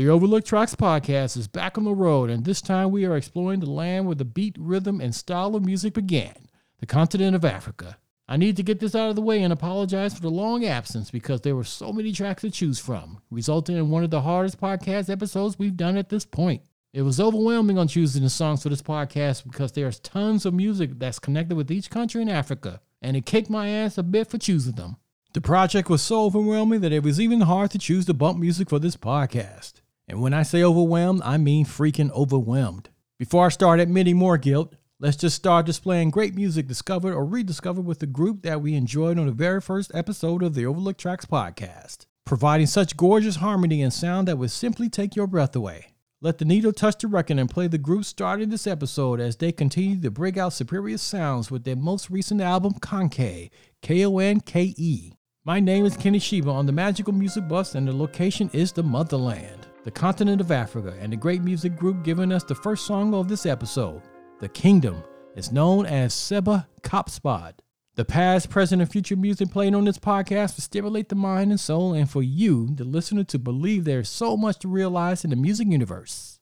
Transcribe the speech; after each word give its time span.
The 0.00 0.08
Overlooked 0.08 0.46
Tracks 0.46 0.74
podcast 0.74 1.36
is 1.36 1.46
back 1.46 1.76
on 1.76 1.84
the 1.84 1.92
road, 1.94 2.30
and 2.30 2.42
this 2.42 2.62
time 2.62 2.90
we 2.90 3.04
are 3.04 3.18
exploring 3.18 3.60
the 3.60 3.68
land 3.68 4.06
where 4.06 4.14
the 4.14 4.24
beat, 4.24 4.56
rhythm, 4.58 4.98
and 4.98 5.14
style 5.14 5.54
of 5.54 5.66
music 5.66 5.92
began 5.92 6.48
the 6.78 6.86
continent 6.86 7.36
of 7.36 7.44
Africa. 7.44 7.98
I 8.26 8.38
need 8.38 8.56
to 8.56 8.62
get 8.62 8.80
this 8.80 8.94
out 8.94 9.10
of 9.10 9.16
the 9.16 9.20
way 9.20 9.42
and 9.42 9.52
apologize 9.52 10.14
for 10.14 10.22
the 10.22 10.30
long 10.30 10.64
absence 10.64 11.10
because 11.10 11.42
there 11.42 11.54
were 11.54 11.64
so 11.64 11.92
many 11.92 12.12
tracks 12.12 12.40
to 12.40 12.50
choose 12.50 12.78
from, 12.78 13.20
resulting 13.30 13.76
in 13.76 13.90
one 13.90 14.02
of 14.02 14.08
the 14.08 14.22
hardest 14.22 14.58
podcast 14.58 15.10
episodes 15.10 15.58
we've 15.58 15.76
done 15.76 15.98
at 15.98 16.08
this 16.08 16.24
point. 16.24 16.62
It 16.94 17.02
was 17.02 17.20
overwhelming 17.20 17.76
on 17.76 17.86
choosing 17.86 18.22
the 18.22 18.30
songs 18.30 18.62
for 18.62 18.70
this 18.70 18.80
podcast 18.80 19.44
because 19.44 19.72
there's 19.72 19.98
tons 19.98 20.46
of 20.46 20.54
music 20.54 20.92
that's 20.98 21.18
connected 21.18 21.56
with 21.56 21.70
each 21.70 21.90
country 21.90 22.22
in 22.22 22.30
Africa, 22.30 22.80
and 23.02 23.18
it 23.18 23.26
kicked 23.26 23.50
my 23.50 23.68
ass 23.68 23.98
a 23.98 24.02
bit 24.02 24.30
for 24.30 24.38
choosing 24.38 24.76
them. 24.76 24.96
The 25.34 25.42
project 25.42 25.90
was 25.90 26.00
so 26.00 26.24
overwhelming 26.24 26.80
that 26.80 26.90
it 26.90 27.02
was 27.02 27.20
even 27.20 27.42
hard 27.42 27.70
to 27.72 27.78
choose 27.78 28.06
the 28.06 28.14
bump 28.14 28.38
music 28.38 28.70
for 28.70 28.78
this 28.78 28.96
podcast. 28.96 29.79
And 30.10 30.20
when 30.20 30.34
I 30.34 30.42
say 30.42 30.64
overwhelmed, 30.64 31.22
I 31.24 31.38
mean 31.38 31.64
freaking 31.64 32.10
overwhelmed. 32.10 32.88
Before 33.16 33.46
I 33.46 33.50
start 33.50 33.78
admitting 33.78 34.16
more 34.16 34.38
guilt, 34.38 34.74
let's 34.98 35.16
just 35.16 35.36
start 35.36 35.66
displaying 35.66 36.10
great 36.10 36.34
music 36.34 36.66
discovered 36.66 37.14
or 37.14 37.24
rediscovered 37.24 37.86
with 37.86 38.00
the 38.00 38.08
group 38.08 38.42
that 38.42 38.60
we 38.60 38.74
enjoyed 38.74 39.20
on 39.20 39.26
the 39.26 39.32
very 39.32 39.60
first 39.60 39.92
episode 39.94 40.42
of 40.42 40.54
the 40.54 40.66
Overlook 40.66 40.98
Tracks 40.98 41.26
podcast, 41.26 42.06
providing 42.26 42.66
such 42.66 42.96
gorgeous 42.96 43.36
harmony 43.36 43.82
and 43.82 43.92
sound 43.92 44.26
that 44.26 44.36
would 44.36 44.50
simply 44.50 44.88
take 44.88 45.14
your 45.14 45.28
breath 45.28 45.54
away. 45.54 45.92
Let 46.20 46.38
the 46.38 46.44
needle 46.44 46.72
touch 46.72 46.98
the 46.98 47.06
record 47.06 47.38
and 47.38 47.48
play 47.48 47.68
the 47.68 47.78
group 47.78 48.04
starting 48.04 48.50
this 48.50 48.66
episode 48.66 49.20
as 49.20 49.36
they 49.36 49.52
continue 49.52 50.00
to 50.00 50.10
break 50.10 50.36
out 50.36 50.52
superior 50.52 50.98
sounds 50.98 51.52
with 51.52 51.62
their 51.62 51.76
most 51.76 52.10
recent 52.10 52.40
album, 52.40 52.74
Konke, 52.80 53.50
K 53.80 54.04
O 54.04 54.18
N 54.18 54.40
K 54.40 54.74
E. 54.76 55.12
My 55.44 55.60
name 55.60 55.84
is 55.84 55.96
Kenny 55.96 56.18
Sheba 56.18 56.50
on 56.50 56.66
the 56.66 56.72
Magical 56.72 57.12
Music 57.12 57.46
Bus, 57.46 57.76
and 57.76 57.86
the 57.86 57.92
location 57.92 58.50
is 58.52 58.72
the 58.72 58.82
Motherland 58.82 59.68
the 59.82 59.90
continent 59.90 60.40
of 60.40 60.50
Africa, 60.50 60.94
and 61.00 61.12
the 61.12 61.16
great 61.16 61.42
music 61.42 61.76
group 61.76 62.04
giving 62.04 62.32
us 62.32 62.44
the 62.44 62.54
first 62.54 62.86
song 62.86 63.14
of 63.14 63.28
this 63.28 63.46
episode, 63.46 64.02
The 64.38 64.48
Kingdom, 64.48 65.02
is 65.36 65.52
known 65.52 65.86
as 65.86 66.12
Seba 66.12 66.68
Kaapstad. 66.82 67.54
The 67.94 68.04
past, 68.04 68.50
present, 68.50 68.82
and 68.82 68.90
future 68.90 69.16
music 69.16 69.50
played 69.50 69.74
on 69.74 69.84
this 69.84 69.98
podcast 69.98 70.56
will 70.56 70.62
stimulate 70.62 71.08
the 71.08 71.14
mind 71.14 71.50
and 71.50 71.60
soul, 71.60 71.94
and 71.94 72.08
for 72.08 72.22
you, 72.22 72.68
the 72.74 72.84
listener, 72.84 73.24
to 73.24 73.38
believe 73.38 73.84
there 73.84 74.00
is 74.00 74.08
so 74.08 74.36
much 74.36 74.58
to 74.60 74.68
realize 74.68 75.24
in 75.24 75.30
the 75.30 75.36
music 75.36 75.68
universe. 75.68 76.38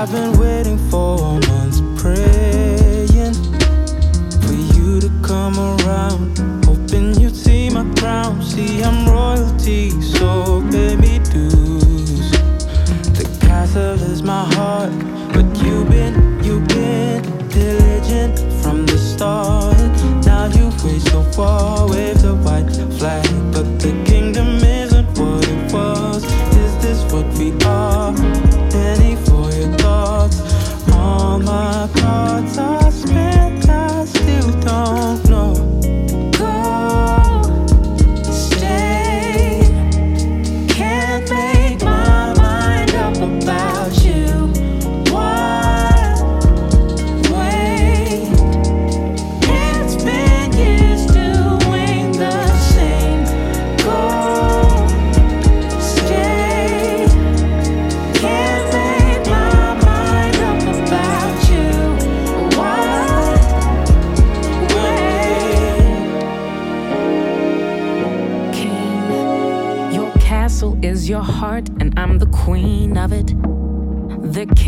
I've 0.00 0.12
been 0.12 0.38
waiting 0.38 0.78
for 0.90 1.40
months, 1.48 1.80
praying 2.00 3.34
for 4.42 4.54
you 4.54 5.00
to 5.00 5.10
come 5.24 5.58
around. 5.58 6.38
Hoping 6.64 7.18
you'd 7.18 7.34
see 7.34 7.68
my 7.68 7.82
crown. 7.96 8.40
See, 8.40 8.80
I'm 8.84 9.08
royalty, 9.08 9.90
so 10.00 10.64
pay 10.70 10.94
me 10.94 11.18
dues. 11.18 12.30
The 13.18 13.38
castle 13.40 14.00
is 14.00 14.22
my 14.22 14.44
heart, 14.54 14.92
but 15.32 15.46
you've 15.64 15.90
been, 15.90 16.44
you've 16.44 16.68
been 16.68 17.20
diligent 17.48 18.38
from 18.62 18.86
the 18.86 18.98
start. 18.98 19.76
Now 20.24 20.46
you 20.46 20.70
wait 20.84 21.02
so 21.10 21.24
far, 21.32 21.88
wave 21.90 22.17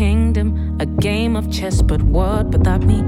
kingdom, 0.01 0.77
a 0.79 0.85
game 0.87 1.35
of 1.35 1.51
chess, 1.51 1.79
but 1.79 2.01
what 2.01 2.47
without 2.47 2.81
me? 2.81 3.03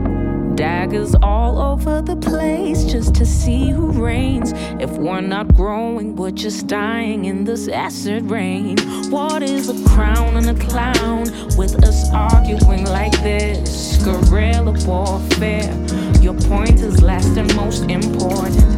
Daggers 0.53 1.15
all 1.23 1.57
over 1.57 2.03
the 2.03 2.15
place 2.17 2.83
just 2.83 3.15
to 3.15 3.25
see 3.25 3.71
who 3.71 3.87
reigns. 3.91 4.51
If 4.79 4.91
we're 4.91 5.21
not 5.21 5.55
growing, 5.55 6.15
we're 6.15 6.37
just 6.45 6.67
dying 6.67 7.25
in 7.25 7.45
this 7.45 7.67
acid 7.67 8.29
rain. 8.29 8.77
What 9.09 9.41
is 9.41 9.69
a 9.69 9.89
crown 9.89 10.37
and 10.37 10.47
a 10.51 10.65
clown 10.67 11.23
with 11.57 11.83
us 11.83 12.11
arguing 12.13 12.85
like 12.85 13.13
this? 13.23 13.97
Guerrilla 14.05 14.73
warfare. 14.85 15.73
Your 16.21 16.35
point 16.41 16.79
is 16.79 17.01
last 17.01 17.35
and 17.37 17.55
most 17.55 17.89
important. 17.89 18.69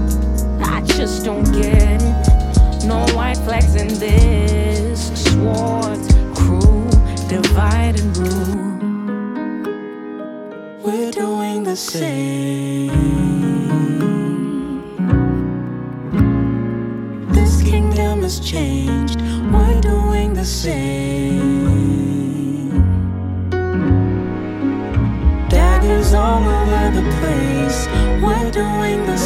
I 0.61 0.79
just 0.85 1.25
don't 1.25 1.51
get 1.51 2.01
it. 2.01 2.85
No 2.85 3.05
white 3.13 3.39
flags 3.39 3.75
in 3.75 3.89
this. 3.99 5.01
Swords, 5.25 6.07
crew, 6.07 6.14
divide 7.41 8.00
and 8.00 8.18
rule. 8.18 8.56
We're 10.84 11.12
doing 11.12 11.63
the 11.63 11.75
same. 11.75 12.88
This 17.34 17.62
kingdom 17.62 18.22
has 18.22 18.40
changed. 18.40 19.19
We're 19.51 19.81
doing 19.81 20.34
the 20.34 20.45
same. 20.45 21.66
Daggers 25.50 26.13
all 26.13 26.44
over 26.57 26.91
the 26.97 27.06
place. 27.19 27.88
We're 28.24 28.51
doing 28.51 29.06
the 29.06 29.18
same. 29.18 29.25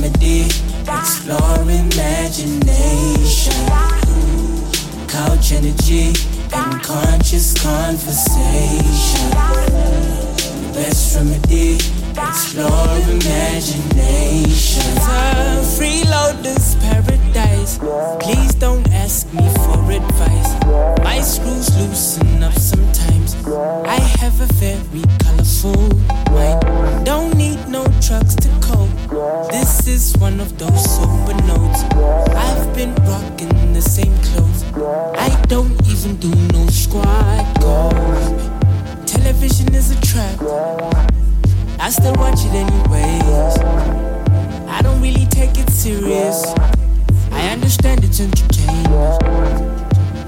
Remedy, 0.00 0.46
explore 0.86 1.62
imagination. 1.62 3.52
Couch 5.08 5.52
energy 5.52 6.12
and 6.52 6.82
conscious 6.82 7.54
conversation. 7.60 9.30
Best 10.72 11.16
remedy, 11.16 11.78
explore 12.26 12.98
imagination. 13.10 14.82
A 14.98 15.62
freeloader's 15.76 16.74
paradise. 16.76 17.78
Please 18.20 18.54
don't 18.54 18.86
ask 18.90 19.32
me 19.32 19.46
for 19.64 19.78
advice. 19.90 20.50
My 21.04 21.20
screws 21.20 21.68
loosen 21.78 22.42
up 22.42 22.54
sometimes. 22.54 23.34
I 23.86 24.00
have 24.20 24.40
a 24.40 24.46
very 24.54 25.04
colorful 25.18 25.88
mind. 26.32 27.06
Don't 27.06 27.34
need 27.36 27.68
no 27.68 27.84
drugs 28.00 28.34
to 28.36 28.48
cope. 28.60 28.90
This 29.50 29.86
is 29.86 30.16
one 30.18 30.40
of 30.40 30.56
those 30.58 30.84
sober 30.96 31.34
notes. 31.46 31.82
I've 32.34 32.74
been 32.74 32.94
rocking 33.06 33.72
the 33.72 33.82
same 33.82 34.16
clothes. 34.28 34.64
I 35.16 35.30
don't 35.48 35.72
even 35.88 36.16
do 36.16 36.30
no 36.52 36.66
squad 36.66 37.44
goals. 37.60 38.50
Television 39.06 39.74
is 39.74 39.90
a 39.90 40.00
trap. 40.00 40.38
I 41.80 41.90
still 41.90 42.14
watch 42.14 42.40
it 42.40 42.54
anyways. 42.54 43.58
I 44.68 44.80
don't 44.82 45.00
really 45.00 45.26
take 45.26 45.56
it 45.58 45.70
serious. 45.70 46.44
I 47.30 47.48
understand 47.50 48.02
it's 48.02 48.20
entertainment. 48.20 49.22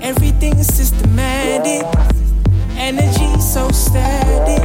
Everything 0.00 0.56
is 0.58 0.68
systematic. 0.72 1.84
Energy 2.76 3.40
so 3.40 3.68
static. 3.70 4.62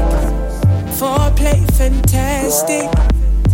Foreplay 0.98 1.60
fantastic. 1.74 2.89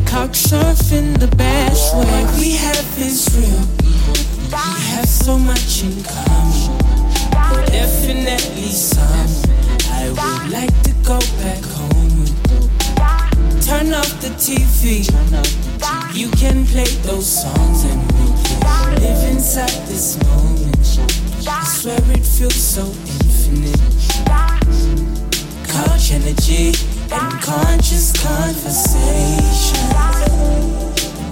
Couch 0.06 0.38
surfing 0.44 1.18
the 1.18 1.34
best 1.38 1.96
way. 1.96 2.26
We 2.38 2.52
have 2.58 3.00
is 3.00 3.28
real. 3.34 3.66
We 4.52 4.82
have 4.92 5.08
so 5.08 5.40
much 5.40 5.84
in 5.84 6.04
common. 6.04 6.78
Definitely 7.68 8.72
some. 8.72 9.54
I 9.90 10.10
would 10.10 10.52
like 10.52 10.84
to 10.84 10.92
go 11.06 11.18
back. 11.42 11.71
Turn 13.72 13.94
off 13.94 14.20
the 14.20 14.28
TV. 14.36 15.08
You 16.14 16.30
can 16.32 16.66
play 16.66 16.92
those 17.08 17.26
songs 17.26 17.86
and 17.86 18.02
we 18.20 18.28
can 18.44 18.60
live 19.00 19.24
inside 19.32 19.88
this 19.88 20.18
moment. 20.26 21.00
I 21.48 21.64
swear 21.64 21.98
it 22.12 22.26
feels 22.26 22.54
so 22.54 22.84
infinite. 22.84 23.80
Couch 25.72 26.12
energy 26.12 26.76
and 27.14 27.42
conscious 27.42 28.12
conversation. 28.12 29.88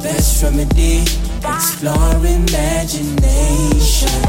Best 0.01 0.41
remedy, 0.41 1.03
explore 1.43 2.25
imagination. 2.25 4.23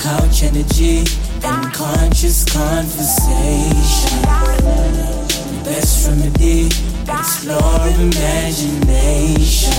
Couch 0.00 0.42
energy 0.42 1.04
and 1.44 1.72
conscious 1.72 2.44
conversation. 2.44 5.23
Best 5.64 6.08
remedy, 6.08 6.66
explore 7.08 7.88
imagination. 7.98 9.72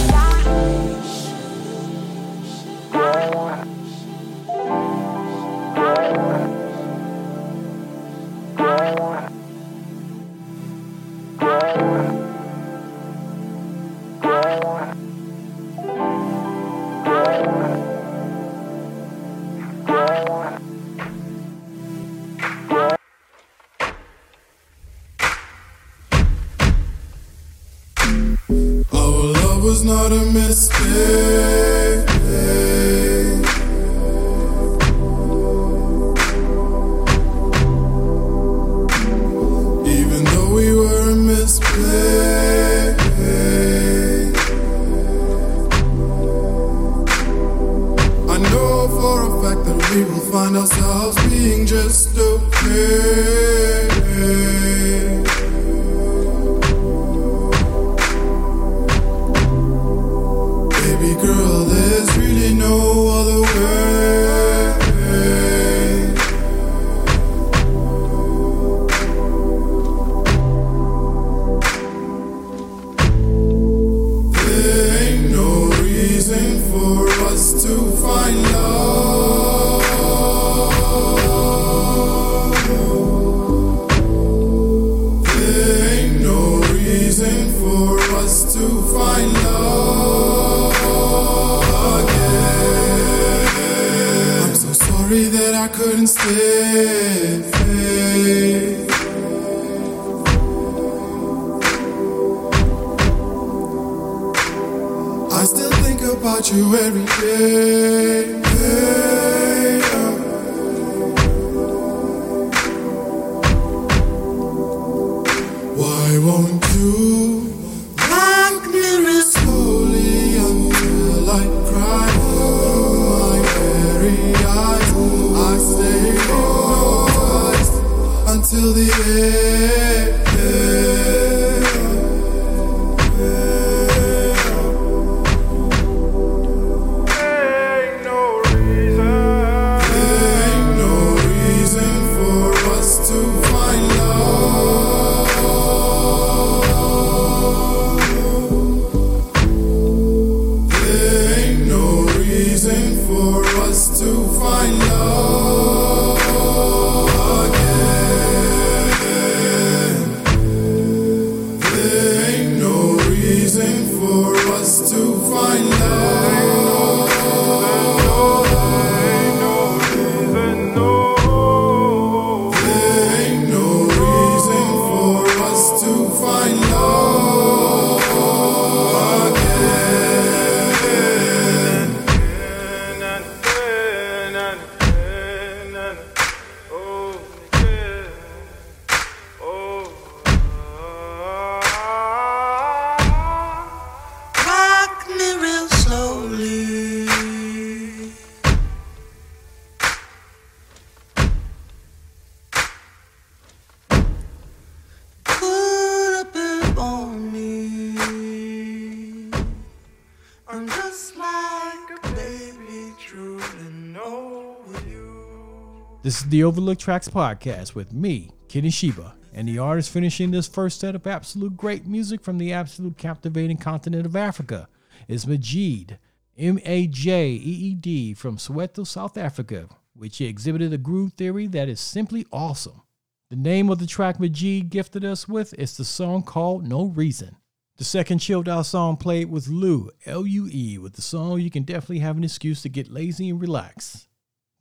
This 216.15 216.23
is 216.23 216.29
the 216.29 216.45
Overlook 216.45 216.79
Tracks 216.79 217.09
podcast 217.09 217.75
with 217.75 217.91
me, 217.91 218.31
Kenny 218.47 218.69
Sheba, 218.69 219.15
and 219.33 219.45
the 219.45 219.59
artist 219.59 219.89
finishing 219.89 220.31
this 220.31 220.47
first 220.47 220.79
set 220.79 220.95
of 220.95 221.05
absolute 221.05 221.57
great 221.57 221.85
music 221.85 222.21
from 222.21 222.37
the 222.37 222.53
absolute 222.53 222.97
captivating 222.97 223.57
continent 223.57 224.05
of 224.05 224.15
Africa 224.15 224.69
is 225.09 225.25
Majeed, 225.25 225.97
M 226.37 226.57
A 226.63 226.87
J 226.87 227.31
E 227.31 227.37
E 227.37 227.75
D, 227.75 228.13
from 228.13 228.37
Soweto, 228.37 228.87
South 228.87 229.17
Africa, 229.17 229.67
which 229.93 230.21
exhibited 230.21 230.71
a 230.71 230.77
groove 230.77 231.11
theory 231.11 231.47
that 231.47 231.67
is 231.67 231.81
simply 231.81 232.25
awesome. 232.31 232.83
The 233.29 233.35
name 233.35 233.69
of 233.69 233.79
the 233.79 233.85
track 233.85 234.17
Majeed 234.17 234.69
gifted 234.69 235.03
us 235.03 235.27
with 235.27 235.53
is 235.55 235.75
the 235.75 235.83
song 235.83 236.23
called 236.23 236.65
No 236.65 236.85
Reason. 236.85 237.35
The 237.75 237.83
second 237.83 238.19
chilled 238.19 238.47
out 238.47 238.67
song 238.67 238.95
played 238.95 239.29
was 239.29 239.51
Lue, 239.51 239.91
L 240.05 240.25
U 240.25 240.47
E, 240.49 240.77
with 240.77 240.93
the 240.93 241.01
song 241.01 241.41
you 241.41 241.51
can 241.51 241.63
definitely 241.63 241.99
have 241.99 242.15
an 242.15 242.23
excuse 242.23 242.61
to 242.61 242.69
get 242.69 242.89
lazy 242.89 243.27
and 243.27 243.41
relax. 243.41 244.07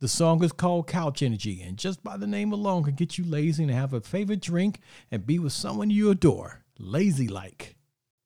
The 0.01 0.09
song 0.09 0.43
is 0.43 0.51
called 0.51 0.87
Couch 0.87 1.23
Energy, 1.23 1.61
and 1.61 1.77
just 1.77 2.03
by 2.03 2.17
the 2.17 2.27
name 2.27 2.51
alone 2.51 2.83
can 2.83 2.95
get 2.95 3.17
you 3.17 3.23
lazy 3.23 3.63
and 3.63 3.71
have 3.71 3.93
a 3.93 4.01
favorite 4.01 4.41
drink 4.41 4.81
and 5.09 5.25
be 5.25 5.39
with 5.39 5.53
someone 5.53 5.89
you 5.89 6.09
adore, 6.09 6.65
lazy 6.77 7.29
like. 7.29 7.77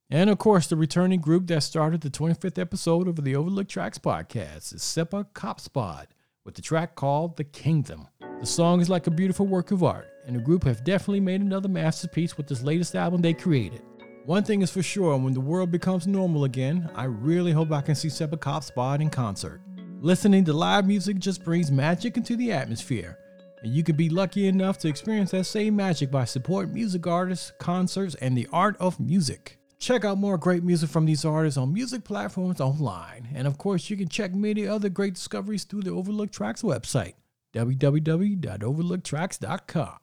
And 0.09 0.31
of 0.31 0.39
course, 0.39 0.65
the 0.65 0.75
returning 0.75 1.21
group 1.21 1.45
that 1.45 1.61
started 1.61 2.01
the 2.01 2.09
25th 2.09 2.57
episode 2.57 3.07
of 3.07 3.23
the 3.23 3.35
Overlooked 3.35 3.69
Tracks 3.69 3.99
podcast 3.99 4.73
is 4.73 4.81
Seba 4.81 5.27
Kaapstad 5.35 6.07
with 6.43 6.55
the 6.55 6.63
track 6.63 6.95
called 6.95 7.37
The 7.37 7.43
Kingdom. 7.43 8.07
The 8.39 8.47
song 8.47 8.81
is 8.81 8.89
like 8.89 9.05
a 9.05 9.11
beautiful 9.11 9.45
work 9.45 9.69
of 9.69 9.83
art, 9.83 10.07
and 10.25 10.35
the 10.35 10.41
group 10.41 10.63
have 10.63 10.83
definitely 10.83 11.19
made 11.19 11.41
another 11.41 11.69
masterpiece 11.69 12.35
with 12.35 12.47
this 12.47 12.63
latest 12.63 12.95
album 12.95 13.21
they 13.21 13.35
created. 13.35 13.83
One 14.25 14.43
thing 14.43 14.63
is 14.63 14.71
for 14.71 14.81
sure, 14.81 15.15
when 15.17 15.33
the 15.33 15.39
world 15.39 15.69
becomes 15.69 16.07
normal 16.07 16.45
again, 16.45 16.89
I 16.95 17.03
really 17.03 17.51
hope 17.51 17.71
I 17.71 17.81
can 17.81 17.93
see 17.93 18.09
Seba 18.09 18.37
Kaapstad 18.37 19.01
in 19.01 19.11
concert. 19.11 19.61
Listening 20.01 20.45
to 20.45 20.53
live 20.53 20.87
music 20.87 21.19
just 21.19 21.43
brings 21.43 21.69
magic 21.69 22.15
into 22.15 22.37
the 22.37 22.53
atmosphere, 22.53 23.17
and 23.61 23.73
you 23.73 23.83
can 23.83 23.97
be 23.97 24.09
lucky 24.09 24.47
enough 24.47 24.77
to 24.77 24.87
experience 24.87 25.31
that 25.31 25.43
same 25.43 25.75
magic 25.75 26.09
by 26.09 26.23
supporting 26.23 26.73
music 26.73 27.05
artists, 27.05 27.51
concerts, 27.59 28.15
and 28.15 28.37
the 28.37 28.47
art 28.53 28.77
of 28.79 28.97
music. 28.97 29.57
Check 29.77 30.05
out 30.05 30.17
more 30.17 30.37
great 30.37 30.63
music 30.63 30.89
from 30.89 31.05
these 31.05 31.25
artists 31.25 31.57
on 31.57 31.73
music 31.73 32.05
platforms 32.05 32.61
online, 32.61 33.27
and 33.35 33.45
of 33.45 33.57
course, 33.57 33.89
you 33.89 33.97
can 33.97 34.07
check 34.07 34.33
many 34.33 34.65
other 34.65 34.87
great 34.87 35.15
discoveries 35.15 35.65
through 35.65 35.81
the 35.81 35.91
Overlook 35.91 36.31
Tracks 36.31 36.61
website, 36.61 37.15
www.overlooktracks.com. 37.53 39.97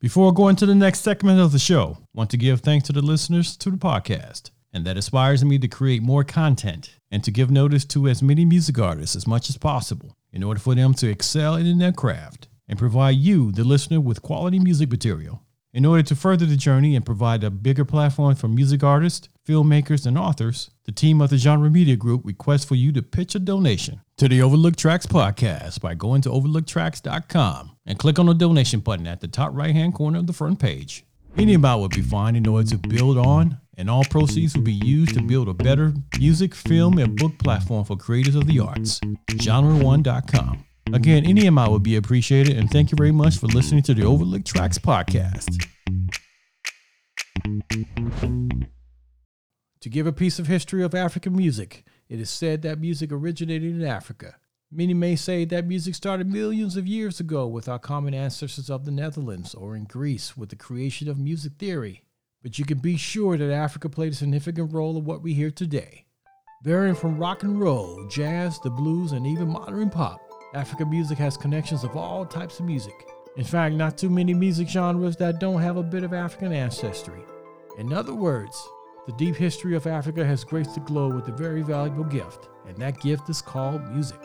Before 0.00 0.32
going 0.32 0.56
to 0.56 0.64
the 0.64 0.74
next 0.74 1.00
segment 1.00 1.40
of 1.40 1.52
the 1.52 1.58
show, 1.58 1.98
I 2.00 2.04
want 2.14 2.30
to 2.30 2.38
give 2.38 2.62
thanks 2.62 2.86
to 2.86 2.94
the 2.94 3.02
listeners 3.02 3.54
to 3.58 3.70
the 3.70 3.76
podcast 3.76 4.50
and 4.74 4.84
that 4.84 4.96
inspires 4.96 5.44
me 5.44 5.58
to 5.58 5.68
create 5.68 6.02
more 6.02 6.24
content 6.24 6.98
and 7.14 7.22
to 7.22 7.30
give 7.30 7.48
notice 7.48 7.84
to 7.84 8.08
as 8.08 8.24
many 8.24 8.44
music 8.44 8.76
artists 8.76 9.14
as 9.14 9.24
much 9.24 9.48
as 9.48 9.56
possible 9.56 10.16
in 10.32 10.42
order 10.42 10.58
for 10.58 10.74
them 10.74 10.92
to 10.92 11.08
excel 11.08 11.54
in 11.54 11.78
their 11.78 11.92
craft 11.92 12.48
and 12.66 12.76
provide 12.76 13.14
you, 13.14 13.52
the 13.52 13.62
listener, 13.62 14.00
with 14.00 14.20
quality 14.20 14.58
music 14.58 14.90
material. 14.90 15.40
In 15.72 15.86
order 15.86 16.02
to 16.02 16.16
further 16.16 16.44
the 16.44 16.56
journey 16.56 16.96
and 16.96 17.06
provide 17.06 17.44
a 17.44 17.50
bigger 17.50 17.84
platform 17.84 18.34
for 18.34 18.48
music 18.48 18.82
artists, 18.82 19.28
filmmakers, 19.46 20.06
and 20.06 20.18
authors, 20.18 20.70
the 20.86 20.92
team 20.92 21.20
of 21.20 21.30
the 21.30 21.38
Genre 21.38 21.70
Media 21.70 21.94
Group 21.94 22.22
requests 22.24 22.64
for 22.64 22.74
you 22.74 22.90
to 22.90 23.00
pitch 23.00 23.36
a 23.36 23.38
donation 23.38 24.00
to 24.16 24.26
the 24.26 24.42
Overlook 24.42 24.74
Tracks 24.74 25.06
podcast 25.06 25.80
by 25.80 25.94
going 25.94 26.20
to 26.22 26.30
overlooktracks.com 26.30 27.76
and 27.86 27.96
click 27.96 28.18
on 28.18 28.26
the 28.26 28.34
donation 28.34 28.80
button 28.80 29.06
at 29.06 29.20
the 29.20 29.28
top 29.28 29.52
right 29.54 29.74
hand 29.74 29.94
corner 29.94 30.18
of 30.18 30.26
the 30.26 30.32
front 30.32 30.58
page. 30.58 31.04
Any 31.36 31.54
amount 31.54 31.82
would 31.82 31.92
be 31.92 32.02
fine 32.02 32.34
in 32.34 32.48
order 32.48 32.70
to 32.70 32.78
build 32.78 33.18
on, 33.18 33.58
and 33.76 33.90
all 33.90 34.04
proceeds 34.04 34.54
will 34.54 34.62
be 34.62 34.72
used 34.72 35.14
to 35.14 35.22
build 35.22 35.48
a 35.48 35.54
better 35.54 35.92
music, 36.18 36.54
film, 36.54 36.98
and 36.98 37.16
book 37.16 37.38
platform 37.38 37.84
for 37.84 37.96
creators 37.96 38.34
of 38.34 38.46
the 38.46 38.60
arts. 38.60 39.00
Genre1.com. 39.30 40.64
Again, 40.92 41.24
any 41.24 41.46
amount 41.46 41.72
would 41.72 41.82
be 41.82 41.96
appreciated, 41.96 42.56
and 42.56 42.70
thank 42.70 42.92
you 42.92 42.96
very 42.96 43.12
much 43.12 43.38
for 43.38 43.46
listening 43.46 43.82
to 43.84 43.94
the 43.94 44.04
Overlook 44.04 44.44
Tracks 44.44 44.78
podcast. 44.78 45.66
To 49.80 49.88
give 49.90 50.06
a 50.06 50.12
piece 50.12 50.38
of 50.38 50.46
history 50.46 50.82
of 50.82 50.94
African 50.94 51.34
music, 51.36 51.84
it 52.08 52.20
is 52.20 52.30
said 52.30 52.62
that 52.62 52.80
music 52.80 53.10
originated 53.12 53.74
in 53.74 53.84
Africa. 53.84 54.36
Many 54.70 54.94
may 54.94 55.14
say 55.16 55.44
that 55.44 55.66
music 55.66 55.94
started 55.94 56.30
millions 56.30 56.76
of 56.76 56.86
years 56.86 57.20
ago 57.20 57.46
with 57.46 57.68
our 57.68 57.78
common 57.78 58.14
ancestors 58.14 58.70
of 58.70 58.84
the 58.84 58.90
Neanderthals 58.90 59.54
or 59.56 59.76
in 59.76 59.84
Greece 59.84 60.36
with 60.36 60.48
the 60.48 60.56
creation 60.56 61.08
of 61.08 61.18
music 61.18 61.54
theory. 61.58 62.03
But 62.44 62.58
you 62.58 62.66
can 62.66 62.76
be 62.76 62.98
sure 62.98 63.38
that 63.38 63.50
Africa 63.50 63.88
played 63.88 64.12
a 64.12 64.16
significant 64.16 64.70
role 64.70 64.98
in 64.98 65.04
what 65.06 65.22
we 65.22 65.32
hear 65.32 65.50
today. 65.50 66.04
Varying 66.62 66.94
from 66.94 67.18
rock 67.18 67.42
and 67.42 67.58
roll, 67.58 68.06
jazz, 68.08 68.60
the 68.60 68.68
blues, 68.68 69.12
and 69.12 69.26
even 69.26 69.48
modern 69.48 69.88
pop, 69.88 70.20
African 70.54 70.90
music 70.90 71.16
has 71.16 71.38
connections 71.38 71.84
of 71.84 71.96
all 71.96 72.26
types 72.26 72.60
of 72.60 72.66
music. 72.66 72.92
In 73.38 73.44
fact, 73.44 73.74
not 73.74 73.96
too 73.96 74.10
many 74.10 74.34
music 74.34 74.68
genres 74.68 75.16
that 75.16 75.40
don't 75.40 75.62
have 75.62 75.78
a 75.78 75.82
bit 75.82 76.04
of 76.04 76.12
African 76.12 76.52
ancestry. 76.52 77.22
In 77.78 77.94
other 77.94 78.14
words, 78.14 78.62
the 79.06 79.12
deep 79.14 79.36
history 79.36 79.74
of 79.74 79.86
Africa 79.86 80.22
has 80.22 80.44
graced 80.44 80.74
the 80.74 80.80
globe 80.80 81.14
with 81.14 81.28
a 81.28 81.32
very 81.32 81.62
valuable 81.62 82.04
gift, 82.04 82.50
and 82.68 82.76
that 82.76 83.00
gift 83.00 83.30
is 83.30 83.40
called 83.40 83.90
music. 83.90 84.20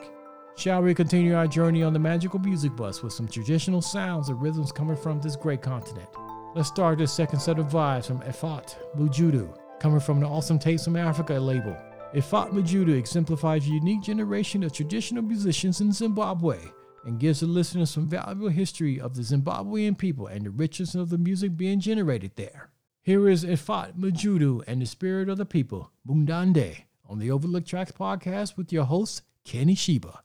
Shall 0.57 0.81
we 0.81 0.93
continue 0.93 1.35
our 1.35 1.47
journey 1.47 1.83
on 1.83 1.93
the 1.93 1.99
magical 1.99 2.39
music 2.39 2.75
bus 2.75 3.01
with 3.01 3.13
some 3.13 3.29
traditional 3.29 3.81
sounds 3.81 4.27
and 4.27 4.41
rhythms 4.41 4.73
coming 4.73 4.97
from 4.97 5.21
this 5.21 5.37
great 5.37 5.61
continent? 5.61 6.09
Let's 6.55 6.67
start 6.67 6.97
this 6.97 7.13
second 7.13 7.39
set 7.39 7.59
of 7.59 7.67
vibes 7.67 8.07
from 8.07 8.21
Ephat 8.21 8.75
Mujuru, 8.97 9.55
coming 9.79 9.99
from 9.99 10.19
the 10.19 10.25
Awesome 10.25 10.57
Tapes 10.57 10.83
from 10.83 10.95
Africa 10.95 11.33
label. 11.33 11.77
Ephat 12.15 12.51
Mujuru 12.51 12.97
exemplifies 12.97 13.67
a 13.67 13.69
unique 13.69 14.01
generation 14.01 14.63
of 14.63 14.73
traditional 14.73 15.21
musicians 15.21 15.79
in 15.79 15.91
Zimbabwe 15.91 16.57
and 17.05 17.19
gives 17.19 17.41
the 17.41 17.45
listeners 17.45 17.91
some 17.91 18.07
valuable 18.07 18.49
history 18.49 18.99
of 18.99 19.13
the 19.15 19.21
Zimbabwean 19.21 19.95
people 19.95 20.25
and 20.25 20.43
the 20.43 20.49
richness 20.49 20.95
of 20.95 21.09
the 21.09 21.19
music 21.19 21.55
being 21.55 21.79
generated 21.79 22.31
there. 22.35 22.71
Here 23.03 23.29
is 23.29 23.45
Ephat 23.45 23.95
Mujuru 23.95 24.63
and 24.65 24.81
the 24.81 24.87
spirit 24.87 25.29
of 25.29 25.37
the 25.37 25.45
people, 25.45 25.91
Mudande, 26.07 26.77
on 27.07 27.19
the 27.19 27.29
Overlook 27.29 27.67
Tracks 27.67 27.91
podcast 27.91 28.57
with 28.57 28.73
your 28.73 28.85
host, 28.85 29.21
Kenny 29.45 29.75
Sheba. 29.75 30.23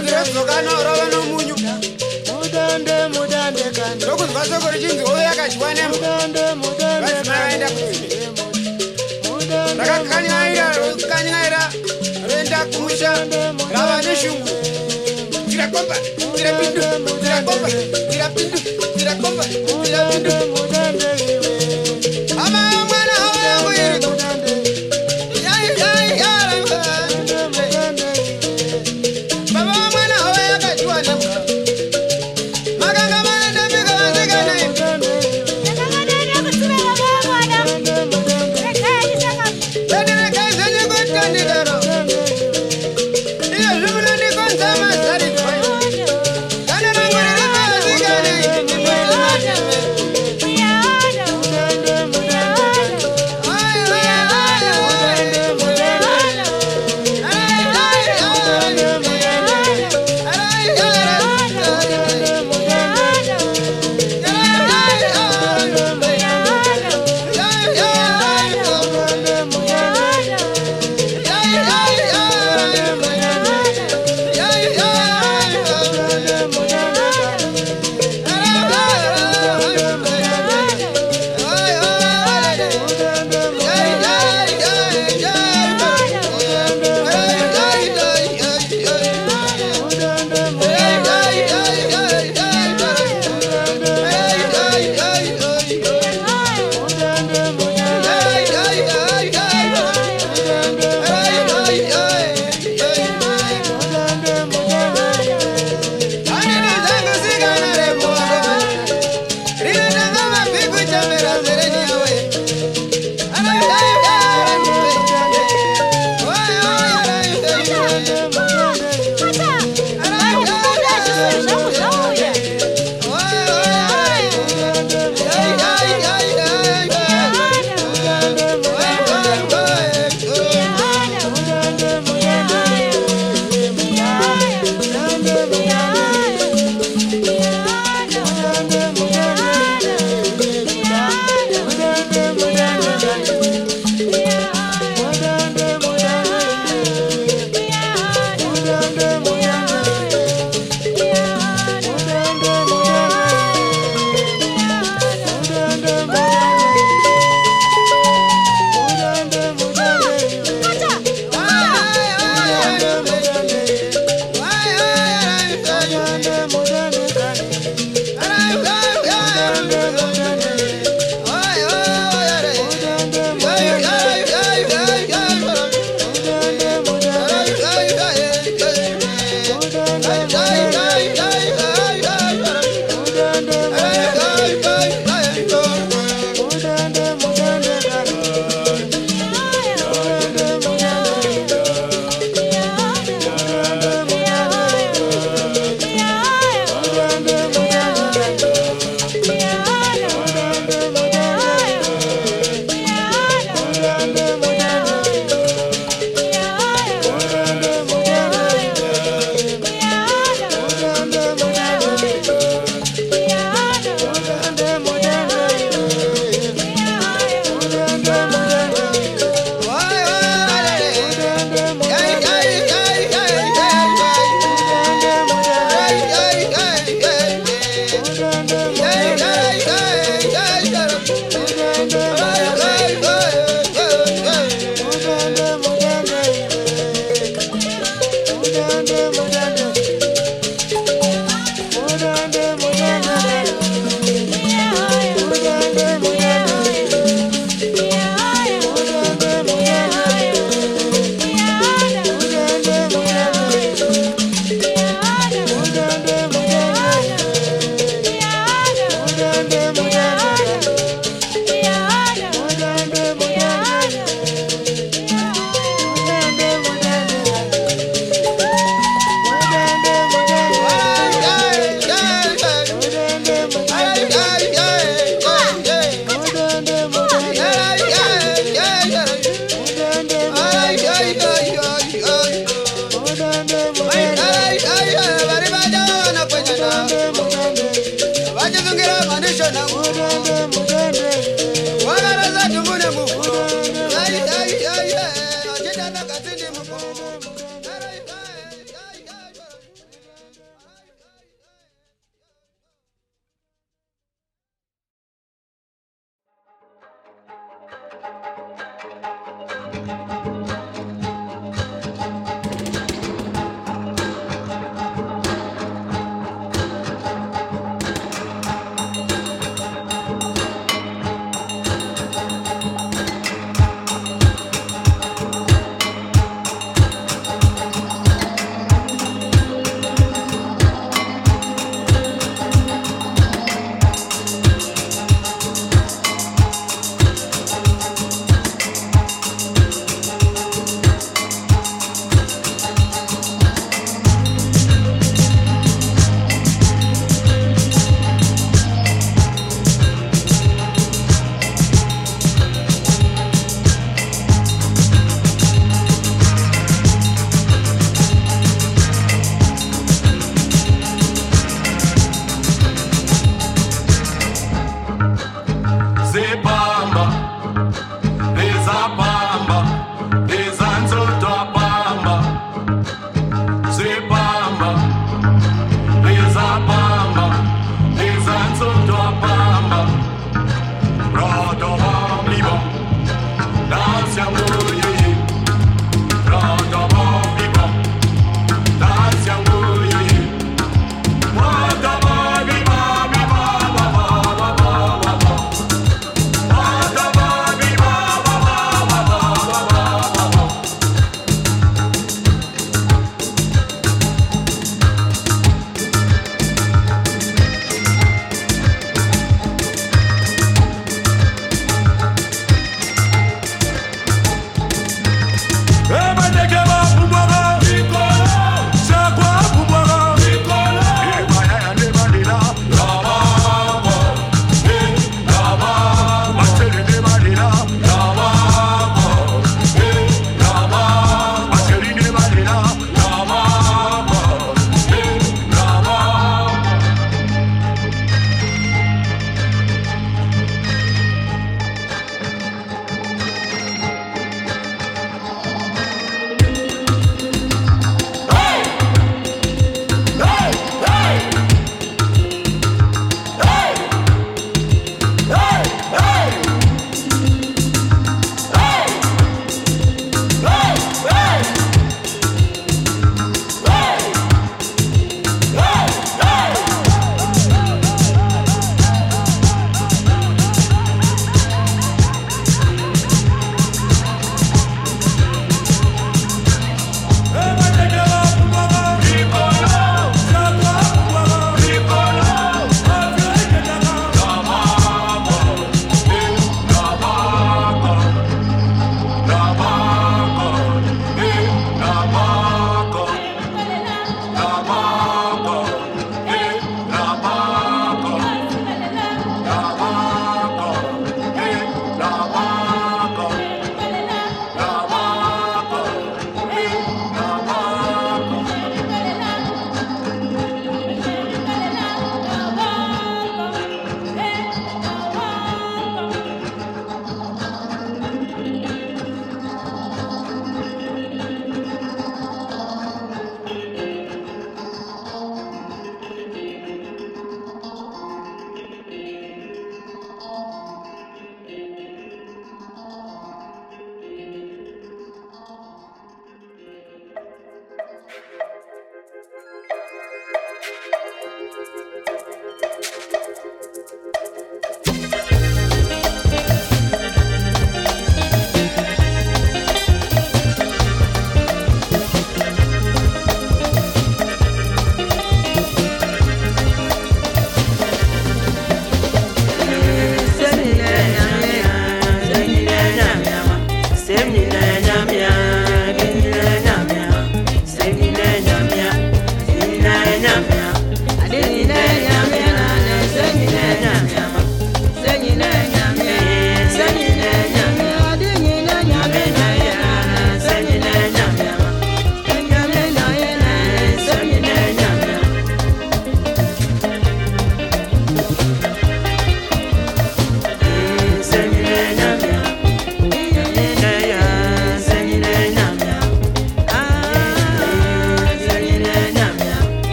sokanorowa 0.00 1.06
nomunyu. 1.12 1.54
Mudande 2.26 3.08
mudande 3.14 3.62
kana 3.76 3.94
ndokunzwa 3.94 4.44
soko 4.44 4.70
richinzi 4.70 5.04
uyu 5.04 5.22
yakadyiwa 5.22 5.74
nemuvadzimavaenda 5.74 7.68
rakakanyaira 9.78 10.66
rokanyaira 10.76 11.72
roenda 12.28 12.58
kumusha 12.72 13.10
rava 13.74 14.02
neshungu. 14.02 14.48
tirakomba 15.50 15.96
tirapindu 16.36 16.82
tirakomba 17.22 17.68
tirapindu 18.10 18.58
tirakomba 18.96 19.44
tirapindu 19.44 21.31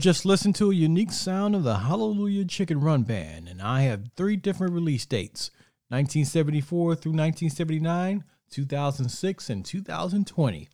just 0.00 0.24
listened 0.24 0.54
to 0.54 0.70
a 0.70 0.74
unique 0.74 1.12
sound 1.12 1.54
of 1.54 1.62
the 1.62 1.80
Hallelujah 1.80 2.46
Chicken 2.46 2.80
Run 2.80 3.02
Band, 3.02 3.48
and 3.48 3.60
I 3.60 3.82
have 3.82 4.10
three 4.16 4.34
different 4.34 4.72
release 4.72 5.04
dates 5.04 5.50
1974 5.88 6.94
through 6.94 7.12
1979, 7.12 8.24
2006, 8.50 9.50
and 9.50 9.62
2020. 9.62 10.68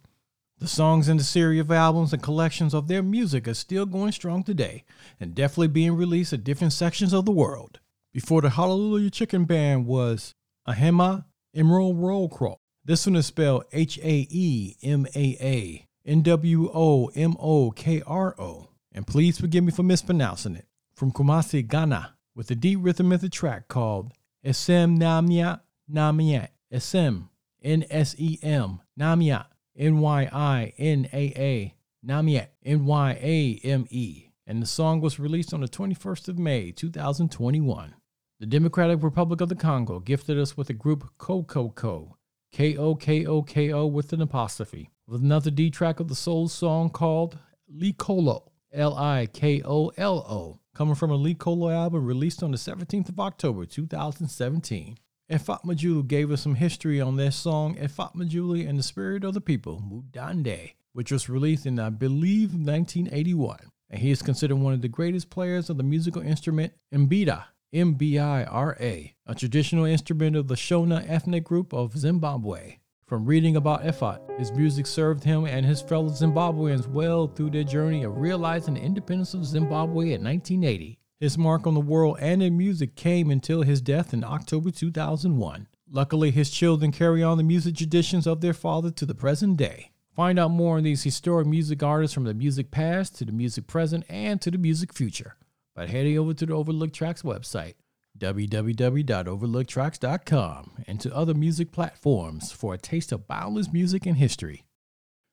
The 0.59 0.69
songs 0.69 1.09
in 1.09 1.17
the 1.17 1.25
series 1.25 1.61
of 1.61 1.73
albums 1.73 2.13
and 2.13 2.23
collections 2.23 2.73
of 2.73 2.87
their 2.87 3.03
music 3.03 3.49
are 3.49 3.55
still 3.55 3.85
going 3.85 4.13
strong 4.13 4.45
today 4.45 4.85
and 5.19 5.35
definitely 5.35 5.69
being 5.69 5.97
released 5.97 6.33
at 6.33 6.45
different 6.45 6.73
sections 6.73 7.13
of 7.13 7.25
the 7.25 7.33
world. 7.33 7.81
Before 8.13 8.41
the 8.41 8.51
Hallelujah 8.51 9.11
Chicken 9.11 9.45
Band 9.45 9.87
was 9.87 10.35
Ahema 10.69 11.25
Emerald 11.53 11.99
Roll 11.99 12.29
Crow. 12.29 12.59
This 12.85 13.05
one 13.07 13.17
is 13.17 13.27
spelled 13.27 13.65
H 13.73 13.99
A 13.99 14.29
E 14.31 14.77
M 14.85 15.05
A 15.17 15.37
A 15.41 15.87
N 16.07 16.23
W 16.23 16.71
O 16.73 17.09
M 17.17 17.37
O 17.41 17.73
K 17.73 18.03
R 18.07 18.41
O. 18.41 18.66
And 18.97 19.07
please 19.07 19.39
forgive 19.39 19.63
me 19.63 19.73
for 19.73 19.83
mispronouncing 19.83 20.57
it. 20.57 20.67
From 20.95 21.13
Kumasi, 21.13 21.69
Ghana, 21.69 22.15
with 22.35 22.51
a 22.51 22.55
deep 22.55 22.83
the 22.83 23.29
track 23.31 23.69
called 23.69 24.15
Nsem 24.43 24.99
Nyinaa 24.99 25.61
Nyame. 25.93 26.49
Nsem, 26.73 27.29
N 27.63 27.85
S 27.91 28.15
E 28.19 28.39
M, 28.43 28.81
Nyinaa, 28.99 29.45
N 29.77 29.99
Y 29.99 30.29
I 30.33 30.73
N 30.79 31.09
A 31.13 31.33
A, 31.37 31.75
Nyame, 32.07 32.47
N 32.65 32.87
Y 32.87 33.11
A 33.21 33.61
M 33.63 33.87
E. 33.91 34.31
And 34.47 34.63
the 34.63 34.67
song 34.67 35.03
was 35.03 35.19
released 35.19 35.53
on 35.53 35.61
the 35.61 35.69
21st 35.69 36.29
of 36.29 36.39
May, 36.39 36.73
2021. 36.73 37.95
The 38.41 38.47
Democratic 38.47 39.03
Republic 39.03 39.43
of 39.43 39.51
the 39.51 39.55
Congo 39.55 40.01
gifted 40.01 40.39
us 40.39 40.57
with 40.57 40.71
a 40.71 40.75
group 40.75 41.11
Kokoko, 41.19 42.15
K 42.51 42.77
O 42.79 42.95
K 42.95 43.27
O 43.27 43.43
K 43.43 43.73
O 43.73 43.85
with 43.85 44.15
an 44.15 44.23
apostrophe, 44.23 44.89
with 45.07 45.21
another 45.21 45.51
D 45.51 45.69
track 45.69 46.01
of 46.01 46.09
the 46.09 46.15
soul 46.15 46.49
song 46.49 46.89
called 46.89 47.39
Likolo, 47.71 48.53
L 48.77 48.95
I 48.97 49.27
K 49.33 49.63
O 49.65 49.89
L 49.97 50.19
O, 50.29 50.61
coming 50.75 50.95
from 50.95 51.11
a 51.11 51.19
Likolo 51.19 51.75
album 51.75 52.05
released 52.05 52.43
on 52.43 52.51
the 52.51 52.59
17th 52.59 53.09
of 53.09 53.19
October 53.19 53.65
2017. 53.65 54.99
And 55.29 55.41
Ephat 55.41 55.65
Mujuru 55.65 56.07
gave 56.07 56.31
us 56.31 56.43
some 56.43 56.55
history 56.55 57.01
on 57.01 57.17
their 57.17 57.31
song 57.31 57.77
And 57.79 57.91
Ephat 57.91 58.15
Mujuru 58.15 58.69
and 58.69 58.79
the 58.79 58.83
Spirit 58.83 59.25
of 59.25 59.35
the 59.35 59.41
People, 59.41 59.83
Mudande, 59.83 60.75
which 60.93 61.11
was 61.11 61.29
released 61.29 61.67
in, 61.67 61.81
I 61.81 61.91
believe, 61.91 62.51
1981. 62.51 63.59
And 63.89 64.01
he 64.01 64.11
is 64.11 64.23
considered 64.23 64.57
one 64.57 64.75
of 64.75 64.83
the 64.83 64.89
greatest 64.89 65.31
players 65.31 65.71
of 65.71 65.79
the 65.79 65.83
musical 65.83 66.23
instrument 66.23 66.75
Mbira, 66.93 67.45
M 67.73 67.95
B 67.95 68.19
I 68.19 68.45
R 68.45 68.77
A, 68.79 69.15
a 69.27 69.35
traditional 69.35 69.85
instrument 69.85 70.37
of 70.37 70.49
the 70.49 70.55
Shona 70.55 71.05
ethnic 71.09 71.45
group 71.45 71.73
of 71.73 71.97
Zimbabwe. 71.97 72.79
From 73.07 73.25
reading 73.25 73.55
about 73.55 73.85
Ephat, 73.85 74.37
his 74.37 74.51
music 74.51 74.85
served 74.85 75.23
him 75.23 75.45
and 75.47 75.65
his 75.65 75.81
fellow 75.81 76.09
Zimbabweans 76.09 76.89
well 76.89 77.29
through 77.29 77.51
their 77.51 77.63
journey 77.63 78.03
of 78.03 78.19
realizing 78.19 78.75
the 78.75 78.81
independence 78.81 79.33
of 79.33 79.45
Zimbabwe 79.45 80.13
in 80.13 80.25
1980. 80.25 80.99
His 81.21 81.39
mark 81.39 81.69
on 81.69 81.75
the 81.75 81.81
world 81.81 82.19
and 82.21 82.43
in 82.43 82.59
music 82.59 82.97
came 82.97 83.31
until 83.31 83.63
his 83.63 83.81
death 83.81 84.13
in 84.13 84.25
October 84.25 84.73
2001. 84.73 85.69
Luckily, 85.89 86.33
his 86.33 86.51
children 86.51 86.91
carry 86.91 87.23
on 87.23 87.39
the 87.39 87.45
music 87.45 87.77
traditions 87.77 88.27
of 88.27 88.41
their 88.41 88.53
father 88.53 88.91
to 88.91 89.07
the 89.07 89.15
present 89.15 89.57
day. 89.57 89.93
Find 90.17 90.37
out 90.37 90.51
more 90.51 90.79
on 90.79 90.83
these 90.83 91.05
historic 91.05 91.47
music 91.47 91.85
artists 91.85 92.13
from 92.13 92.25
the 92.25 92.35
music 92.35 92.73
past 92.73 93.15
to 93.19 93.25
the 93.25 93.31
music 93.31 93.69
present 93.69 94.05
and 94.09 94.41
to 94.41 94.51
the 94.51 94.59
music 94.59 94.93
future 94.93 95.37
by 95.77 95.87
heading 95.87 96.19
over 96.19 96.35
to 96.35 96.45
the 96.45 96.55
Overlook 96.55 96.93
Tracks 96.93 97.23
website, 97.23 97.75
www.overlooktracks.com, 98.19 100.85
and 100.87 101.01
to 101.01 101.15
other 101.15 101.35
music 101.35 101.73
platforms 101.73 102.53
for 102.53 102.75
a 102.75 102.79
taste 102.79 103.13
of 103.13 103.29
boundless 103.29 103.73
music 103.73 104.07
and 104.07 104.17
history. 104.17 104.65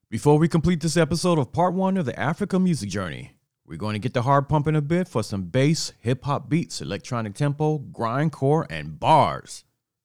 Before 0.10 0.38
we 0.38 0.48
complete 0.48 0.82
this 0.82 0.98
episode 0.98 1.40
of 1.40 1.52
part 1.52 1.74
one 1.74 1.98
of 1.98 2.06
the 2.06 2.20
Africa 2.20 2.60
Music 2.60 2.90
Journey, 2.90 3.32
we're 3.66 3.78
going 3.78 3.94
to 3.94 4.00
get 4.00 4.14
the 4.14 4.24
heart 4.24 4.50
pumping 4.50 4.76
a 4.76 4.82
bit 4.82 5.08
for 5.08 5.24
some 5.24 5.46
bass, 5.46 5.94
hip 6.00 6.26
hop 6.26 6.50
beats, 6.50 6.82
electronic 6.82 7.34
tempo, 7.34 7.80
grindcore, 7.80 8.68
and 8.70 9.00
bars. 9.00 9.64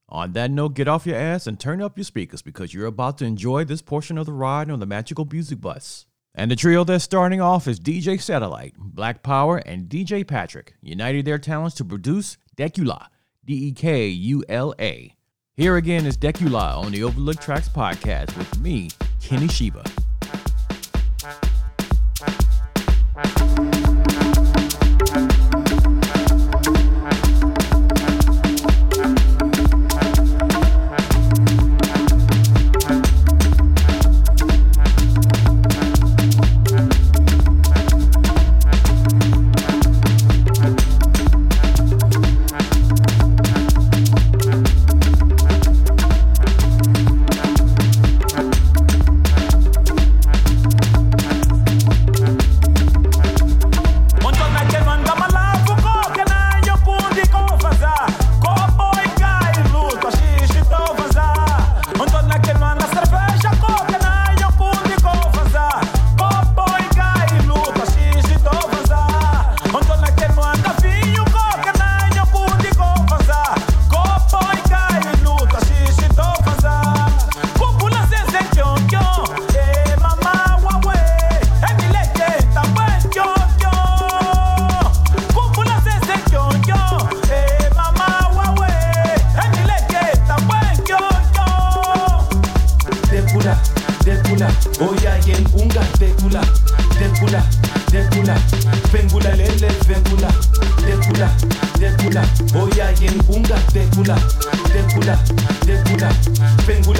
On 0.08 0.32
that 0.32 0.50
note, 0.50 0.74
get 0.74 0.88
off 0.88 1.06
your 1.06 1.16
ass 1.16 1.46
and 1.46 1.60
turn 1.60 1.82
up 1.82 1.98
your 1.98 2.04
speakers 2.04 2.40
because 2.40 2.72
you're 2.72 2.86
about 2.86 3.18
to 3.18 3.26
enjoy 3.26 3.64
this 3.64 3.82
portion 3.82 4.16
of 4.16 4.24
the 4.24 4.32
ride 4.32 4.70
on 4.70 4.80
the 4.80 4.86
Magical 4.86 5.28
Music 5.30 5.60
Bus. 5.60 6.06
And 6.34 6.50
the 6.50 6.56
trio 6.56 6.84
that's 6.84 7.04
starting 7.04 7.40
off 7.40 7.66
is 7.66 7.80
DJ 7.80 8.20
Satellite, 8.20 8.74
Black 8.78 9.22
Power, 9.22 9.58
and 9.58 9.88
DJ 9.88 10.26
Patrick, 10.26 10.74
united 10.80 11.24
their 11.24 11.38
talents 11.38 11.76
to 11.76 11.84
produce 11.84 12.38
Dekula, 12.58 13.06
D 13.44 13.68
E 13.68 13.72
K 13.72 14.08
U 14.08 14.42
L 14.48 14.74
A. 14.80 15.14
Here 15.54 15.76
again 15.76 16.06
is 16.06 16.18
Dekula 16.18 16.76
on 16.76 16.90
the 16.90 17.04
Overlook 17.04 17.40
Tracks 17.40 17.68
podcast 17.68 18.36
with 18.36 18.58
me, 18.58 18.90
Kenny 19.22 19.46
Shiba. 19.46 19.84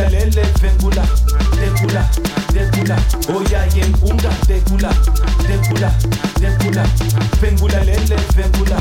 lele 0.09 0.43
vengula 0.61 1.05
dekula 1.61 2.03
dekula 2.53 2.97
oya 3.37 3.67
yempunga 3.77 4.31
dekula 4.49 4.91
dekula 5.49 5.91
dekula 6.41 6.85
vengula 7.41 7.85
lele 7.85 8.17
vengula 8.37 8.79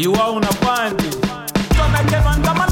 You 0.00 0.14
Pandi. 0.64 1.10
Tuna 1.76 2.02
Kevin 2.08 2.42
Gamala. 2.42 2.69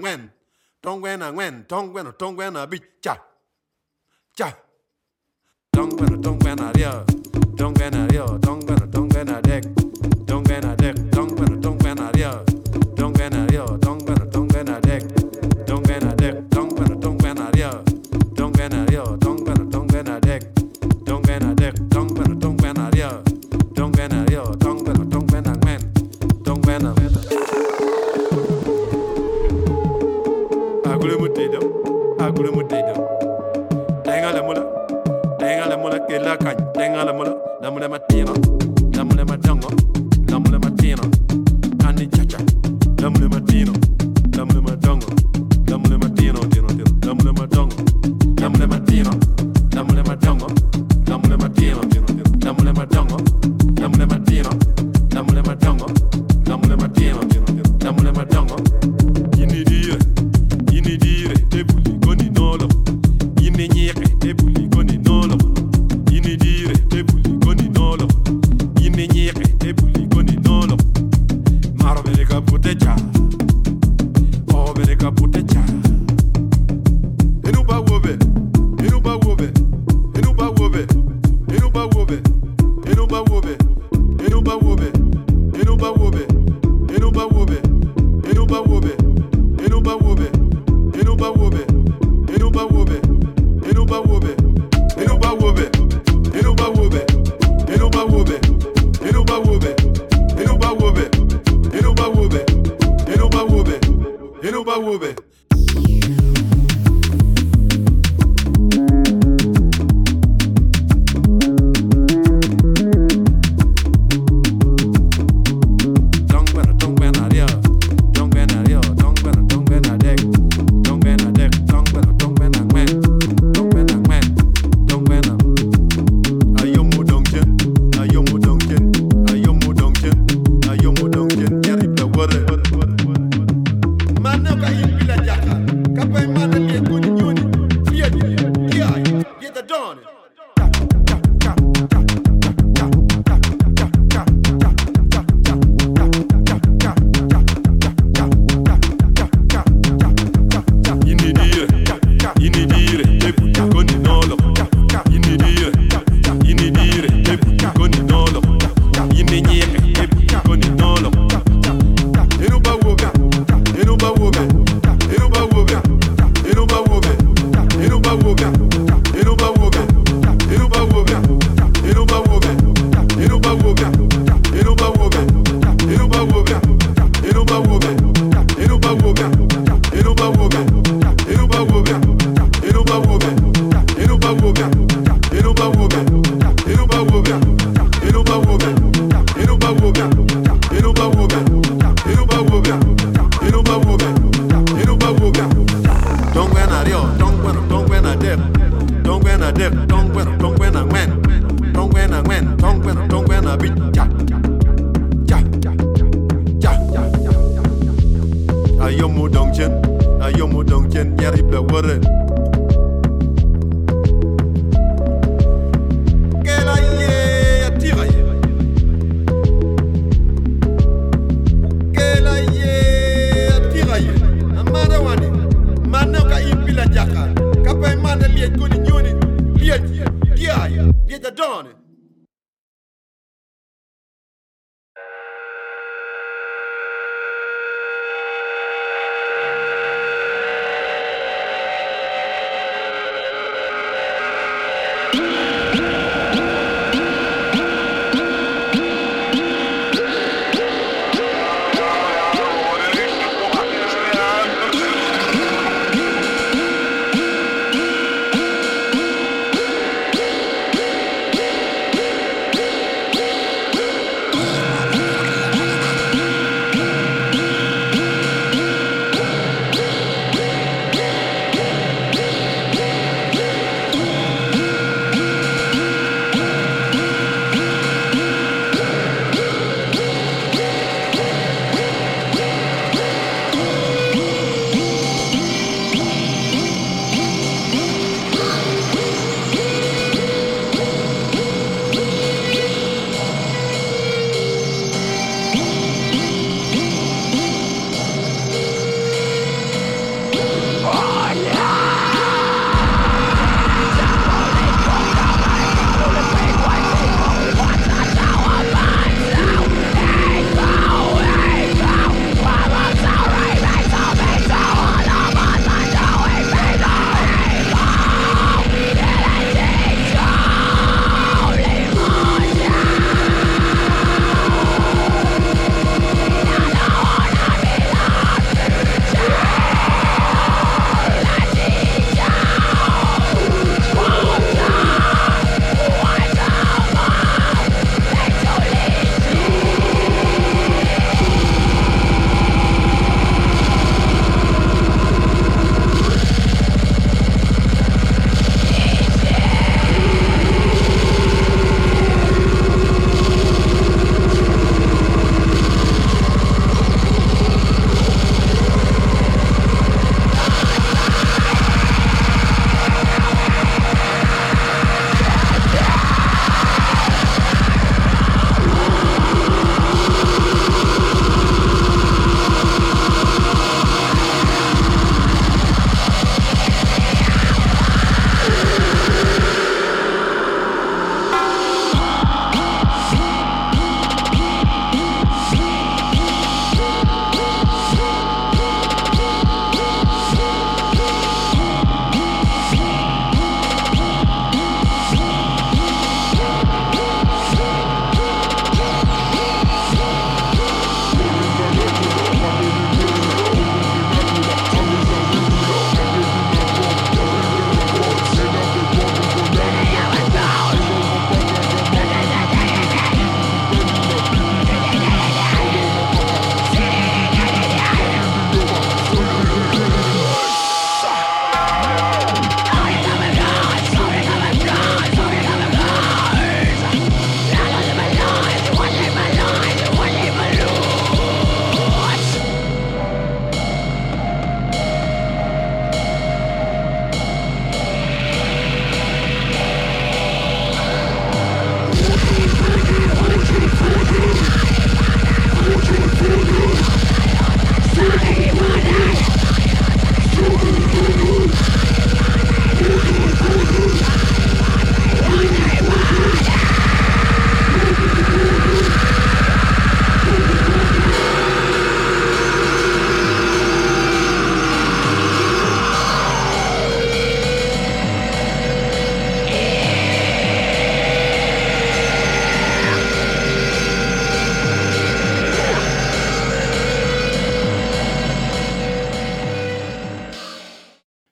ngwen, 0.00 0.30
tong 0.82 1.00
don't 1.00 1.32
ngwen, 1.32 1.64
tong 1.68 1.92
don't 2.18 2.34
ngwen 2.34 2.56
a 2.56 2.66
bitch. 2.66 2.84
cha. 3.00 3.16
Cha. 4.36 4.52
don't 5.72 5.96
Gwen 5.96 6.12
a 6.12 6.16
don't 6.16 6.38
Gwen 6.40 6.60
a 6.60 6.72
real, 6.74 7.04
don't 7.56 7.78
na 7.78 8.04
a 8.04 8.06
real, 8.08 8.38
don't 8.38 8.60
rio, 8.66 8.86
tong 8.88 8.90
don't 8.90 9.08
ngwen 9.08 9.28
a 9.28 9.42
dek. 9.42 9.79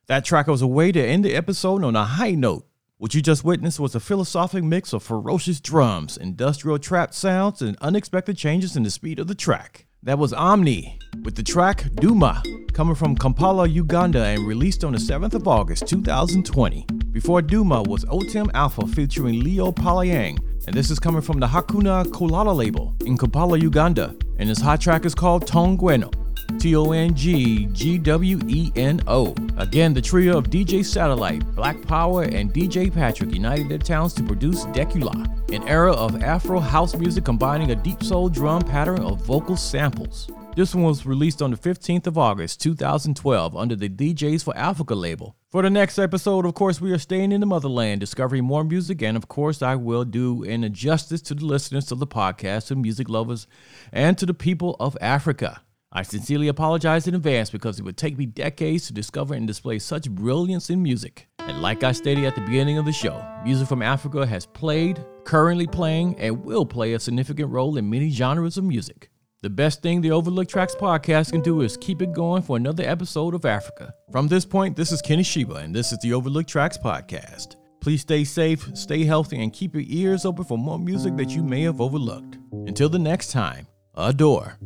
That 0.09 0.25
track 0.25 0.47
was 0.47 0.63
a 0.63 0.67
way 0.67 0.91
to 0.91 1.07
end 1.07 1.23
the 1.23 1.35
episode 1.35 1.85
on 1.85 1.95
a 1.95 2.03
high 2.03 2.31
note. 2.31 2.67
What 2.97 3.13
you 3.13 3.21
just 3.21 3.45
witnessed 3.45 3.79
was 3.79 3.95
a 3.95 4.01
philosophic 4.01 4.65
mix 4.65 4.95
of 4.95 5.03
ferocious 5.03 5.61
drums, 5.61 6.17
industrial 6.17 6.79
trap 6.79 7.13
sounds, 7.13 7.61
and 7.61 7.77
unexpected 7.83 8.39
changes 8.39 8.75
in 8.75 8.85
the 8.85 8.91
speed 8.91 9.19
of 9.19 9.27
the 9.27 9.35
track. 9.35 9.85
That 10.03 10.19
was 10.19 10.33
Omni 10.33 10.99
with 11.25 11.35
the 11.35 11.43
track 11.43 11.85
Duma, 11.97 12.43
coming 12.73 12.95
from 12.95 13.17
Kampala, 13.17 13.69
Uganda, 13.69 14.25
and 14.25 14.47
released 14.47 14.83
on 14.83 14.93
the 14.93 14.99
7th 14.99 15.35
of 15.35 15.47
August 15.47 15.87
2020. 15.87 16.87
Before 17.13 17.43
Duma 17.43 17.83
was 17.83 18.07
Otim 18.07 18.51
Alpha 18.55 18.87
featuring 18.87 19.41
Leo 19.41 19.71
Palayeng, 19.73 20.39
and 20.67 20.75
this 20.75 20.91
is 20.91 20.99
coming 20.99 21.21
from 21.21 21.39
the 21.39 21.47
Hakuna 21.47 22.07
Kulala 22.07 22.57
label 22.57 22.97
in 23.05 23.19
Kampala, 23.19 23.59
Uganda, 23.59 24.17
and 24.39 24.49
this 24.49 24.63
hot 24.63 24.81
track 24.81 25.05
is 25.05 25.15
called 25.15 25.47
Tongweno. 25.47 26.28
T 26.59 26.75
O 26.75 26.93
N 26.93 27.15
G 27.15 27.67
G 27.67 27.99
W 27.99 28.41
E 28.47 28.73
N 28.75 29.01
O. 29.07 29.35
Again, 29.57 29.95
the 29.95 30.03
trio 30.03 30.39
of 30.39 30.51
DJ 30.51 30.85
Satellite, 30.85 31.45
Black 31.55 31.81
Power, 31.83 32.23
and 32.23 32.53
DJ 32.53 32.93
Patrick 32.93 33.33
united 33.33 33.69
their 33.69 33.79
talents 33.79 34.15
to 34.15 34.23
produce 34.23 34.65
Dekula, 34.67 35.15
an 35.53 35.67
era 35.69 35.93
of 35.93 36.23
Afro 36.23 36.59
house 36.59 36.97
music 36.97 37.25
combining 37.25 37.71
a 37.71 37.77
deep 37.77 38.03
soul 38.03 38.29
drum 38.29 38.63
pattern 38.63 39.01
of 39.01 39.21
vocal 39.25 39.57
samples. 39.57 40.31
This 40.57 40.75
one 40.75 40.83
was 40.83 41.07
released 41.07 41.41
on 41.41 41.53
the 41.53 41.57
15th 41.57 42.09
of 42.09 42.19
August, 42.19 42.61
2012, 42.63 43.57
under 43.57 43.77
the 43.77 43.89
DJs 43.89 44.43
for 44.43 44.57
Africa 44.57 44.97
label. 44.97 45.37
For 45.53 45.63
the 45.63 45.71
next 45.71 46.01
episode, 46.01 46.45
of 46.45 46.55
course, 46.55 46.81
we 46.81 46.91
are 46.91 46.99
staying 46.99 47.31
in 47.31 47.41
the 47.41 47.47
motherland, 47.47 48.01
discovering 48.01 48.43
more 48.43 48.65
music, 48.65 49.01
and 49.01 49.17
of 49.17 49.29
course, 49.29 49.63
I 49.63 49.77
will 49.77 50.05
do 50.05 50.43
an 50.43 50.65
injustice 50.65 51.23
to 51.23 51.35
the 51.35 51.45
listeners 51.45 51.93
of 51.93 52.01
the 52.01 52.09
podcast, 52.09 52.67
to 52.67 52.75
music 52.75 53.09
lovers, 53.09 53.47
and 53.93 54.19
to 54.19 54.27
the 54.27 54.35
people 54.35 54.75
of 54.81 54.99
Africa. 55.01 55.61
I 55.91 56.03
sincerely 56.03 56.49
apologize 56.49 57.09
in 57.09 57.14
advance 57.14 57.49
because 57.49 57.78
it 57.78 57.82
would 57.82 57.97
take 57.97 58.18
me 58.18 58.26
decades 58.26 58.86
to 58.86 58.93
discover 58.93 59.32
and 59.34 59.47
display 59.47 59.78
such 59.78 60.11
brilliance 60.11 60.68
in 60.68 60.82
music. 60.82 61.28
And 61.39 61.62
like 61.62 61.82
I 61.82 61.93
stated 61.93 62.24
at 62.24 62.34
the 62.34 62.43
beginning 62.43 62.76
of 62.76 62.84
the 62.84 62.93
show, 62.93 63.24
music 63.43 63.68
from 63.68 63.80
Africa 63.80 64.26
has 64.26 64.45
played, 64.45 65.03
currently 65.24 65.66
playing, 65.66 66.18
and 66.18 66.45
will 66.45 66.66
play 66.66 66.93
a 66.93 67.01
significant 67.01 67.51
role 67.51 67.78
in 67.78 67.89
many 67.89 68.11
genres 68.11 68.59
of 68.59 68.64
music. 68.64 69.09
The 69.41 69.49
best 69.49 69.82
thing 69.82 70.03
the 70.03 70.11
Overlook 70.11 70.49
Tracks 70.49 70.74
podcast 70.74 71.32
can 71.32 71.41
do 71.41 71.62
is 71.62 71.78
keep 71.78 72.03
it 72.03 72.12
going 72.12 72.43
for 72.43 72.59
another 72.59 72.82
episode 72.84 73.34
of 73.34 73.47
Africa. 73.47 73.95
From 74.12 74.28
this 74.28 74.45
point, 74.45 74.76
this 74.76 74.93
is 74.93 75.01
Kenny 75.01 75.22
Sheba, 75.22 75.55
and 75.55 75.74
this 75.74 75.91
is 75.93 75.99
the 76.01 76.12
Overlook 76.12 76.47
Tracks 76.47 76.76
podcast. 76.76 77.57
Please 77.80 78.03
stay 78.03 78.24
safe, 78.24 78.68
stay 78.76 79.05
healthy, 79.05 79.43
and 79.43 79.55
keep 79.55 79.74
your 79.74 79.84
ears 79.86 80.26
open 80.26 80.45
for 80.45 80.59
more 80.59 80.78
music 80.78 81.16
that 81.16 81.30
you 81.30 81.43
may 81.43 81.62
have 81.62 81.80
overlooked. 81.80 82.36
Until 82.53 82.91
the 82.91 82.99
next 82.99 83.30
time, 83.30 83.68
adore. 83.95 84.59